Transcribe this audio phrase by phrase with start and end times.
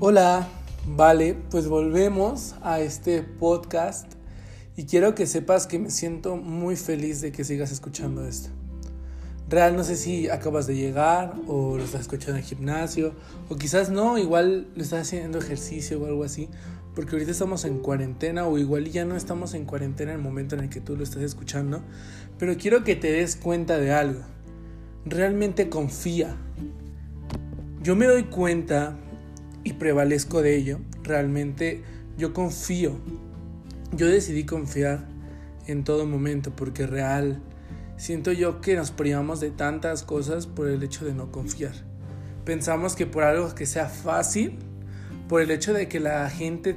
[0.00, 0.48] Hola,
[0.96, 4.12] vale, pues volvemos a este podcast
[4.76, 8.48] y quiero que sepas que me siento muy feliz de que sigas escuchando esto.
[9.48, 13.12] Real, no sé si acabas de llegar o lo estás escuchando en el gimnasio
[13.48, 16.48] o quizás no, igual lo estás haciendo ejercicio o algo así,
[16.96, 20.56] porque ahorita estamos en cuarentena o igual ya no estamos en cuarentena en el momento
[20.56, 21.82] en el que tú lo estás escuchando,
[22.36, 24.22] pero quiero que te des cuenta de algo.
[25.06, 26.36] Realmente confía.
[27.80, 28.98] Yo me doy cuenta
[29.64, 30.78] y prevalezco de ello.
[31.02, 31.82] Realmente
[32.16, 32.92] yo confío.
[33.92, 35.08] Yo decidí confiar
[35.66, 37.40] en todo momento porque real
[37.96, 41.74] siento yo que nos privamos de tantas cosas por el hecho de no confiar.
[42.44, 44.58] Pensamos que por algo que sea fácil,
[45.28, 46.76] por el hecho de que la gente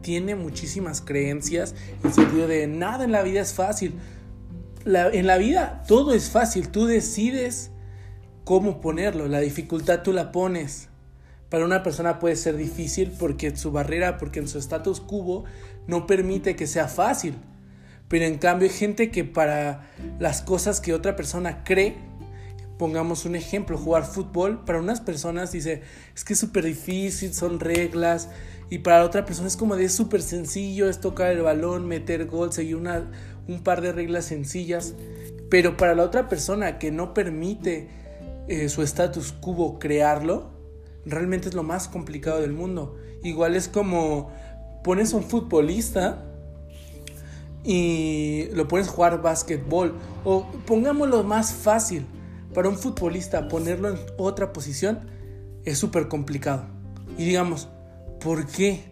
[0.00, 3.94] tiene muchísimas creencias en sentido de nada en la vida es fácil.
[4.86, 7.70] en la vida todo es fácil, tú decides
[8.44, 10.88] cómo ponerlo, la dificultad tú la pones.
[11.54, 15.44] Para una persona puede ser difícil porque su barrera, porque en su status quo
[15.86, 17.36] no permite que sea fácil.
[18.08, 19.88] Pero en cambio hay gente que para
[20.18, 21.94] las cosas que otra persona cree,
[22.76, 27.60] pongamos un ejemplo, jugar fútbol, para unas personas dice, es que es súper difícil, son
[27.60, 28.30] reglas,
[28.68, 32.52] y para otra persona es como de súper sencillo, es tocar el balón, meter gol,
[32.52, 33.08] seguir una,
[33.46, 34.94] un par de reglas sencillas,
[35.50, 37.86] pero para la otra persona que no permite
[38.48, 40.53] eh, su status quo crearlo,
[41.06, 42.96] realmente es lo más complicado del mundo.
[43.22, 44.30] Igual es como
[44.82, 46.24] pones a un futbolista
[47.64, 49.94] y lo pones a jugar básquetbol.
[50.24, 52.06] O pongámoslo más fácil.
[52.52, 55.08] Para un futbolista ponerlo en otra posición
[55.64, 56.66] es súper complicado.
[57.18, 57.68] Y digamos,
[58.20, 58.84] ¿por qué?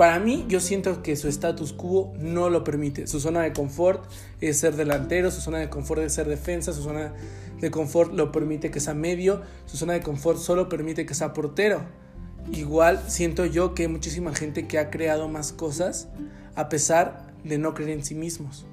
[0.00, 3.06] Para mí, yo siento que su status quo no lo permite.
[3.06, 4.02] Su zona de confort
[4.40, 7.12] es ser delantero, su zona de confort es ser defensa, su zona
[7.60, 11.34] de confort lo permite que sea medio, su zona de confort solo permite que sea
[11.34, 11.82] portero.
[12.50, 16.08] Igual siento yo que hay muchísima gente que ha creado más cosas
[16.54, 18.64] a pesar de no creer en sí mismos.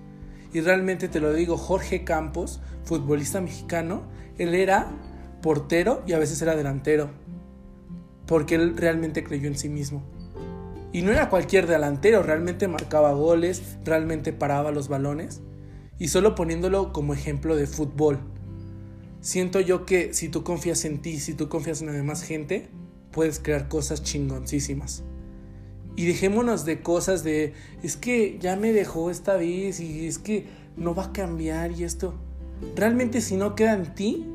[0.53, 4.03] Y realmente te lo digo, Jorge Campos, futbolista mexicano,
[4.37, 4.93] él era
[5.41, 7.09] portero y a veces era delantero,
[8.27, 10.03] porque él realmente creyó en sí mismo.
[10.97, 15.41] Y no era cualquier delantero, realmente marcaba goles, realmente paraba los balones.
[15.99, 18.17] Y solo poniéndolo como ejemplo de fútbol,
[19.21, 22.69] siento yo que si tú confías en ti, si tú confías en la demás gente,
[23.11, 25.03] puedes crear cosas chingoncísimas.
[25.95, 27.53] Y dejémonos de cosas de,
[27.83, 30.47] es que ya me dejó esta vez y es que
[30.77, 32.15] no va a cambiar y esto.
[32.75, 34.25] Realmente si no queda en ti,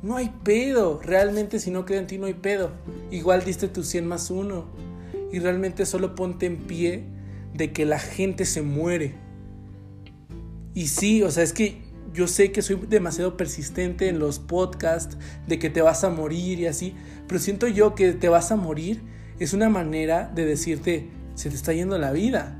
[0.00, 1.00] no hay pedo.
[1.02, 2.70] Realmente si no queda en ti, no hay pedo.
[3.10, 4.85] Igual diste tu 100 más 1.
[5.36, 7.04] Y realmente solo ponte en pie
[7.52, 9.16] de que la gente se muere.
[10.72, 11.82] Y sí, o sea, es que
[12.14, 16.58] yo sé que soy demasiado persistente en los podcasts de que te vas a morir
[16.58, 16.94] y así,
[17.28, 19.02] pero siento yo que te vas a morir
[19.38, 22.58] es una manera de decirte, se te está yendo la vida.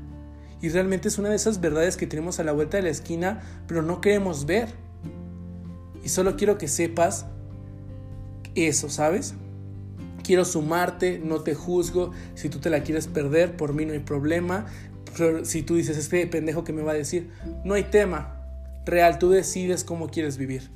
[0.61, 3.41] Y realmente es una de esas verdades que tenemos a la vuelta de la esquina,
[3.65, 4.67] pero no queremos ver.
[6.03, 7.25] Y solo quiero que sepas
[8.53, 9.33] eso, ¿sabes?
[10.27, 12.11] Quiero sumarte, no te juzgo.
[12.35, 14.65] Si tú te la quieres perder, por mí no hay problema.
[15.17, 17.31] Pero si tú dices, este pendejo que me va a decir,
[17.63, 18.33] no hay tema
[18.85, 20.69] real, tú decides cómo quieres vivir.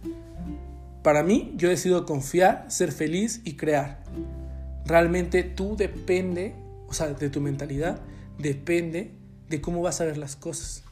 [1.03, 4.01] Para mí, yo decido confiar, ser feliz y crear.
[4.85, 6.55] Realmente tú depende,
[6.87, 7.99] o sea, de tu mentalidad,
[8.37, 9.11] depende
[9.49, 10.85] de cómo vas a ver las cosas.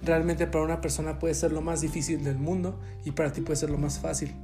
[0.00, 3.54] Realmente para una persona puede ser lo más difícil del mundo y para ti puede
[3.54, 4.34] ser lo más fácil.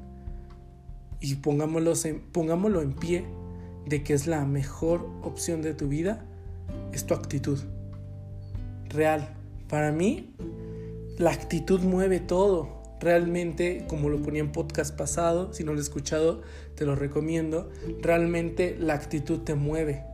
[1.18, 3.24] Y pongámoslo en, pongámoslo en pie
[3.86, 6.24] de que es la mejor opción de tu vida,
[6.92, 7.58] es tu actitud.
[8.88, 9.34] Real.
[9.68, 10.34] Para mí,
[11.18, 12.78] la actitud mueve todo.
[13.00, 16.42] Realmente, como lo ponía en podcast pasado, si no lo he escuchado,
[16.74, 17.70] te lo recomiendo.
[18.00, 20.04] Realmente la actitud te mueve.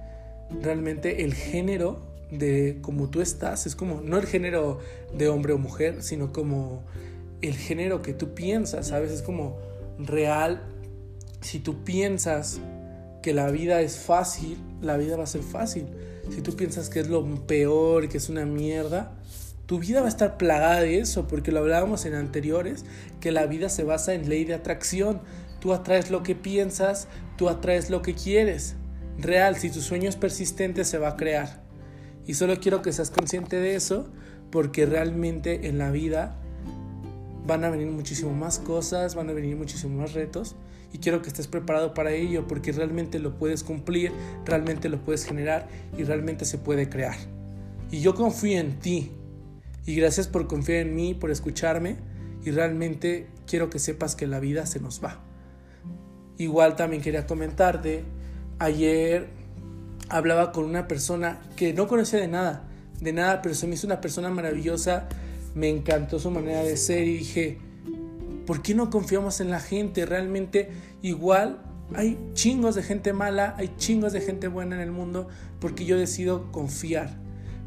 [0.62, 4.80] Realmente el género de como tú estás es como, no el género
[5.16, 6.82] de hombre o mujer, sino como
[7.42, 9.12] el género que tú piensas, ¿sabes?
[9.12, 9.58] Es como
[9.98, 10.62] real.
[11.40, 12.60] Si tú piensas
[13.24, 15.86] que la vida es fácil, la vida va a ser fácil.
[16.28, 19.12] Si tú piensas que es lo peor, que es una mierda,
[19.64, 22.84] tu vida va a estar plagada de eso, porque lo hablábamos en anteriores,
[23.22, 25.22] que la vida se basa en ley de atracción.
[25.58, 28.74] Tú atraes lo que piensas, tú atraes lo que quieres.
[29.16, 31.62] Real, si tu sueño es persistente, se va a crear.
[32.26, 34.06] Y solo quiero que seas consciente de eso,
[34.50, 36.36] porque realmente en la vida
[37.46, 40.56] van a venir muchísimo más cosas, van a venir muchísimos más retos
[40.92, 44.12] y quiero que estés preparado para ello porque realmente lo puedes cumplir,
[44.44, 47.16] realmente lo puedes generar y realmente se puede crear.
[47.90, 49.12] Y yo confío en ti,
[49.86, 51.96] y gracias por confiar en mí, por escucharme
[52.44, 55.20] y realmente quiero que sepas que la vida se nos va.
[56.38, 58.04] Igual también quería comentarte,
[58.58, 59.28] ayer
[60.08, 62.64] hablaba con una persona que no conocía de nada,
[63.00, 65.08] de nada, pero se me hizo una persona maravillosa,
[65.54, 67.58] me encantó su manera de ser y dije,
[68.46, 70.04] ¿por qué no confiamos en la gente?
[70.06, 70.70] Realmente
[71.02, 71.62] igual
[71.94, 75.28] hay chingos de gente mala, hay chingos de gente buena en el mundo,
[75.60, 77.18] porque yo decido confiar,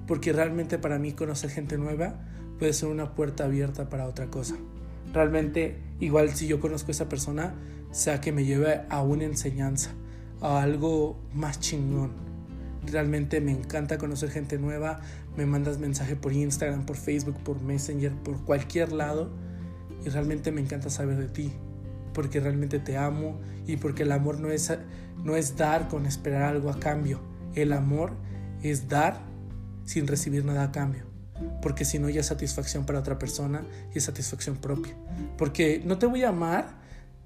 [0.05, 2.19] porque realmente para mí conocer gente nueva
[2.59, 4.55] puede ser una puerta abierta para otra cosa.
[5.13, 7.55] Realmente igual si yo conozco a esa persona,
[7.91, 9.91] sea que me lleve a una enseñanza,
[10.41, 12.26] a algo más chingón
[12.91, 14.99] Realmente me encanta conocer gente nueva.
[15.35, 19.31] Me mandas mensaje por Instagram, por Facebook, por Messenger, por cualquier lado.
[20.05, 21.51] Y realmente me encanta saber de ti.
[22.13, 24.71] Porque realmente te amo y porque el amor no es,
[25.23, 27.19] no es dar con esperar algo a cambio.
[27.53, 28.13] El amor
[28.63, 29.19] es dar
[29.83, 31.05] sin recibir nada a cambio.
[31.61, 33.63] Porque si no ya es satisfacción para otra persona
[33.93, 34.95] y es satisfacción propia.
[35.37, 36.77] Porque no te voy a amar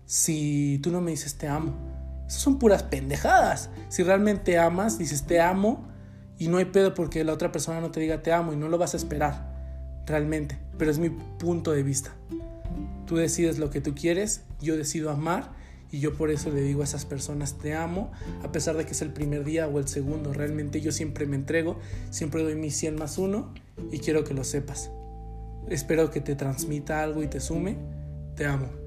[0.06, 2.00] si tú no me dices te amo
[2.33, 3.69] son puras pendejadas.
[3.89, 5.88] Si realmente amas, dices te amo
[6.38, 8.69] y no hay pedo porque la otra persona no te diga te amo y no
[8.69, 9.51] lo vas a esperar.
[10.06, 10.57] Realmente.
[10.78, 12.12] Pero es mi punto de vista.
[13.06, 15.51] Tú decides lo que tú quieres, yo decido amar
[15.92, 18.12] y yo por eso le digo a esas personas te amo,
[18.44, 20.33] a pesar de que es el primer día o el segundo.
[20.33, 21.78] Realmente yo siempre me entrego,
[22.10, 23.54] siempre doy mi 100 más 1
[23.92, 24.89] y quiero que lo sepas.
[25.69, 27.78] Espero que te transmita algo y te sume.
[28.36, 28.81] Te amo.